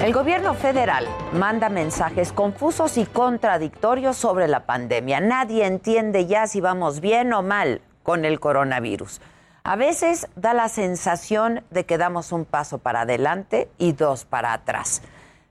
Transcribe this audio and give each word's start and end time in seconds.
El 0.00 0.14
gobierno 0.14 0.54
federal 0.54 1.06
manda 1.34 1.68
mensajes 1.68 2.32
confusos 2.32 2.96
y 2.96 3.04
contradictorios 3.04 4.16
sobre 4.16 4.48
la 4.48 4.64
pandemia. 4.64 5.20
Nadie 5.20 5.66
entiende 5.66 6.26
ya 6.26 6.46
si 6.46 6.62
vamos 6.62 7.00
bien 7.00 7.34
o 7.34 7.42
mal 7.42 7.82
con 8.02 8.24
el 8.24 8.40
coronavirus. 8.40 9.20
A 9.62 9.76
veces 9.76 10.26
da 10.36 10.54
la 10.54 10.70
sensación 10.70 11.64
de 11.68 11.84
que 11.84 11.98
damos 11.98 12.32
un 12.32 12.46
paso 12.46 12.78
para 12.78 13.02
adelante 13.02 13.70
y 13.76 13.92
dos 13.92 14.24
para 14.24 14.54
atrás. 14.54 15.02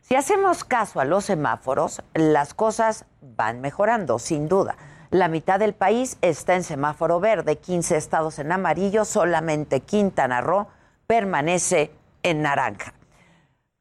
Si 0.02 0.16
hacemos 0.16 0.64
caso 0.64 1.00
a 1.00 1.06
los 1.06 1.26
semáforos, 1.26 2.02
las 2.16 2.56
cosas 2.56 3.06
van 3.22 3.62
mejorando, 3.62 4.18
sin 4.18 4.48
duda. 4.48 4.78
La 5.12 5.28
mitad 5.28 5.60
del 5.60 5.76
país 5.76 6.18
está 6.24 6.56
en 6.56 6.64
semáforo 6.64 7.20
verde, 7.20 7.60
15 7.60 7.98
estados 7.98 8.40
en 8.40 8.52
amarillo, 8.52 9.06
solamente 9.06 9.82
Quintana 9.82 10.42
Roo 10.42 10.66
permanece 11.06 11.92
en 12.24 12.42
naranja. 12.42 12.96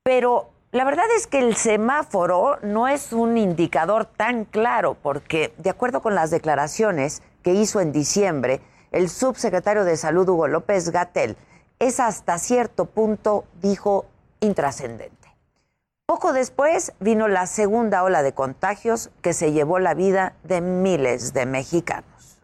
Pero 0.02 0.50
la 0.70 0.84
verdad 0.84 1.06
es 1.16 1.26
que 1.26 1.38
el 1.38 1.56
semáforo 1.56 2.58
no 2.62 2.88
es 2.88 3.12
un 3.12 3.38
indicador 3.38 4.04
tan 4.04 4.44
claro, 4.44 4.96
porque 5.00 5.52
de 5.56 5.70
acuerdo 5.70 6.02
con 6.02 6.14
las 6.14 6.30
declaraciones 6.30 7.22
que 7.42 7.54
hizo 7.54 7.80
en 7.80 7.92
diciembre, 7.92 8.60
el 8.92 9.08
subsecretario 9.08 9.84
de 9.84 9.96
Salud, 9.96 10.28
Hugo 10.28 10.46
López 10.46 10.90
Gatel, 10.90 11.36
es 11.78 12.00
hasta 12.00 12.38
cierto 12.38 12.84
punto, 12.84 13.44
dijo, 13.62 14.06
intrascendente. 14.40 15.16
Poco 16.06 16.32
después 16.32 16.92
vino 17.00 17.28
la 17.28 17.46
segunda 17.46 18.02
ola 18.02 18.22
de 18.22 18.32
contagios 18.32 19.10
que 19.22 19.32
se 19.32 19.52
llevó 19.52 19.78
la 19.78 19.94
vida 19.94 20.34
de 20.42 20.60
miles 20.60 21.32
de 21.32 21.46
mexicanos. 21.46 22.38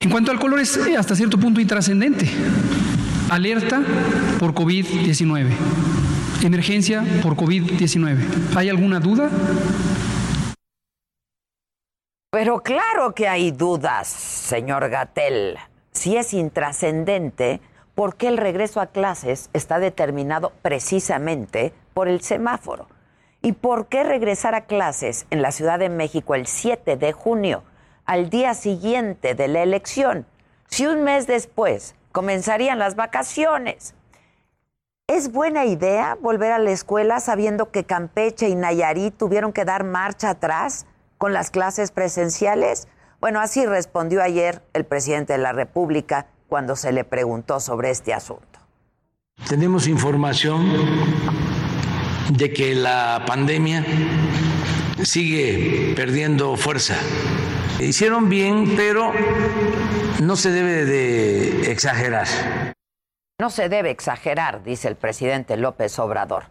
En 0.00 0.10
cuanto 0.10 0.32
al 0.32 0.40
color 0.40 0.60
es 0.60 0.76
eh, 0.76 0.96
hasta 0.96 1.14
cierto 1.14 1.38
punto 1.38 1.60
intrascendente. 1.60 2.28
Alerta 3.30 3.82
por 4.38 4.54
COVID-19. 4.54 5.52
Emergencia 6.42 7.04
por 7.22 7.36
COVID-19. 7.36 8.56
¿Hay 8.56 8.68
alguna 8.68 8.98
duda? 8.98 9.30
Pero 12.30 12.62
claro 12.62 13.14
que 13.14 13.28
hay 13.28 13.52
dudas, 13.52 14.08
señor 14.08 14.88
Gatel. 14.88 15.58
Si 15.92 16.16
es 16.16 16.32
intrascendente, 16.32 17.60
¿por 17.94 18.16
qué 18.16 18.28
el 18.28 18.38
regreso 18.38 18.80
a 18.80 18.86
clases 18.86 19.50
está 19.52 19.78
determinado 19.78 20.52
precisamente 20.62 21.72
por 21.94 22.08
el 22.08 22.22
semáforo? 22.22 22.88
¿Y 23.42 23.52
por 23.52 23.86
qué 23.86 24.02
regresar 24.02 24.54
a 24.54 24.66
clases 24.66 25.26
en 25.30 25.42
la 25.42 25.52
Ciudad 25.52 25.78
de 25.78 25.90
México 25.90 26.34
el 26.34 26.46
7 26.46 26.96
de 26.96 27.12
junio, 27.12 27.64
al 28.04 28.30
día 28.30 28.54
siguiente 28.54 29.34
de 29.34 29.48
la 29.48 29.62
elección, 29.62 30.26
si 30.66 30.86
un 30.86 31.04
mes 31.04 31.26
después 31.26 31.94
comenzarían 32.12 32.78
las 32.78 32.96
vacaciones? 32.96 33.94
¿Es 35.14 35.30
buena 35.30 35.66
idea 35.66 36.16
volver 36.22 36.52
a 36.52 36.58
la 36.58 36.70
escuela 36.70 37.20
sabiendo 37.20 37.70
que 37.70 37.84
Campeche 37.84 38.48
y 38.48 38.54
Nayarit 38.54 39.14
tuvieron 39.14 39.52
que 39.52 39.66
dar 39.66 39.84
marcha 39.84 40.30
atrás 40.30 40.86
con 41.18 41.34
las 41.34 41.50
clases 41.50 41.90
presenciales? 41.90 42.88
Bueno, 43.20 43.38
así 43.38 43.66
respondió 43.66 44.22
ayer 44.22 44.62
el 44.72 44.86
presidente 44.86 45.34
de 45.34 45.38
la 45.38 45.52
República 45.52 46.28
cuando 46.48 46.76
se 46.76 46.92
le 46.92 47.04
preguntó 47.04 47.60
sobre 47.60 47.90
este 47.90 48.14
asunto. 48.14 48.58
Tenemos 49.50 49.86
información 49.86 50.66
de 52.30 52.50
que 52.50 52.74
la 52.74 53.22
pandemia 53.26 53.84
sigue 55.02 55.92
perdiendo 55.94 56.56
fuerza. 56.56 56.96
Hicieron 57.80 58.30
bien, 58.30 58.72
pero 58.78 59.12
no 60.22 60.36
se 60.36 60.50
debe 60.52 60.86
de 60.86 61.70
exagerar. 61.70 62.28
No 63.40 63.50
se 63.50 63.68
debe 63.68 63.90
exagerar, 63.90 64.62
dice 64.62 64.88
el 64.88 64.96
presidente 64.96 65.56
López 65.56 65.98
Obrador. 65.98 66.44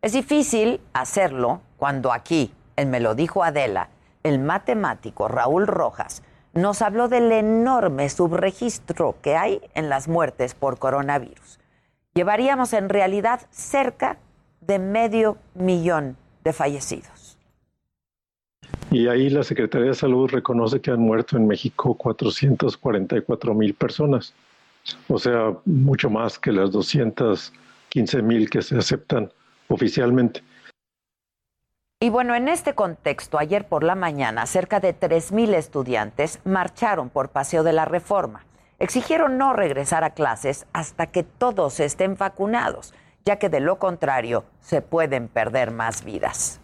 Es 0.00 0.12
difícil 0.12 0.80
hacerlo 0.92 1.60
cuando 1.76 2.12
aquí, 2.12 2.52
en 2.76 2.90
Me 2.90 3.00
lo 3.00 3.14
dijo 3.14 3.44
Adela, 3.44 3.90
el 4.22 4.38
matemático 4.38 5.28
Raúl 5.28 5.66
Rojas 5.66 6.22
nos 6.54 6.82
habló 6.82 7.08
del 7.08 7.32
enorme 7.32 8.08
subregistro 8.08 9.16
que 9.22 9.36
hay 9.36 9.60
en 9.74 9.88
las 9.88 10.08
muertes 10.08 10.54
por 10.54 10.78
coronavirus. 10.78 11.58
Llevaríamos 12.14 12.72
en 12.72 12.88
realidad 12.88 13.40
cerca 13.50 14.18
de 14.60 14.78
medio 14.78 15.38
millón 15.54 16.16
de 16.44 16.52
fallecidos. 16.52 17.38
Y 18.90 19.08
ahí 19.08 19.30
la 19.30 19.42
Secretaría 19.42 19.88
de 19.88 19.94
Salud 19.94 20.28
reconoce 20.28 20.80
que 20.80 20.90
han 20.90 21.00
muerto 21.00 21.36
en 21.36 21.46
México 21.46 21.94
444 21.94 23.54
mil 23.54 23.74
personas, 23.74 24.34
o 25.08 25.18
sea, 25.18 25.56
mucho 25.64 26.10
más 26.10 26.38
que 26.38 26.52
las 26.52 26.70
215 26.70 28.22
mil 28.22 28.50
que 28.50 28.62
se 28.62 28.76
aceptan 28.76 29.32
oficialmente. 29.68 30.42
Y 32.00 32.10
bueno, 32.10 32.34
en 32.34 32.48
este 32.48 32.74
contexto, 32.74 33.38
ayer 33.38 33.68
por 33.68 33.84
la 33.84 33.94
mañana, 33.94 34.46
cerca 34.46 34.80
de 34.80 34.98
3.000 34.98 35.54
estudiantes 35.54 36.40
marcharon 36.44 37.10
por 37.10 37.28
Paseo 37.28 37.62
de 37.62 37.72
la 37.72 37.84
Reforma. 37.84 38.44
Exigieron 38.80 39.38
no 39.38 39.52
regresar 39.52 40.02
a 40.02 40.10
clases 40.10 40.66
hasta 40.72 41.06
que 41.06 41.22
todos 41.22 41.78
estén 41.78 42.16
vacunados, 42.16 42.92
ya 43.24 43.36
que 43.36 43.48
de 43.48 43.60
lo 43.60 43.78
contrario 43.78 44.44
se 44.60 44.82
pueden 44.82 45.28
perder 45.28 45.70
más 45.70 46.04
vidas. 46.04 46.61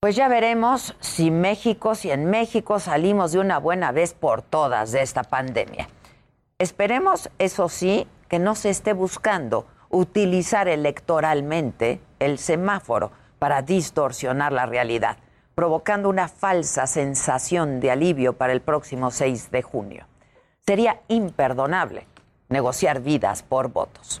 Pues 0.00 0.14
ya 0.14 0.28
veremos 0.28 0.94
si 1.00 1.32
México, 1.32 1.96
si 1.96 2.12
en 2.12 2.26
México 2.26 2.78
salimos 2.78 3.32
de 3.32 3.40
una 3.40 3.58
buena 3.58 3.90
vez 3.90 4.14
por 4.14 4.42
todas 4.42 4.92
de 4.92 5.02
esta 5.02 5.24
pandemia. 5.24 5.88
Esperemos, 6.60 7.30
eso 7.40 7.68
sí, 7.68 8.06
que 8.28 8.38
no 8.38 8.54
se 8.54 8.70
esté 8.70 8.92
buscando 8.92 9.66
utilizar 9.90 10.68
electoralmente 10.68 12.00
el 12.20 12.38
semáforo 12.38 13.10
para 13.40 13.62
distorsionar 13.62 14.52
la 14.52 14.66
realidad, 14.66 15.16
provocando 15.56 16.08
una 16.08 16.28
falsa 16.28 16.86
sensación 16.86 17.80
de 17.80 17.90
alivio 17.90 18.34
para 18.34 18.52
el 18.52 18.60
próximo 18.60 19.10
6 19.10 19.50
de 19.50 19.62
junio. 19.62 20.06
Sería 20.64 21.00
imperdonable 21.08 22.06
negociar 22.48 23.00
vidas 23.00 23.42
por 23.42 23.72
votos. 23.72 24.20